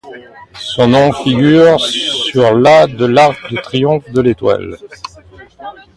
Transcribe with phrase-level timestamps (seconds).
[0.59, 4.77] Son nom figure sur la de l'Arc de triomphe de l'Étoile.